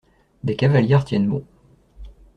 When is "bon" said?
1.29-1.45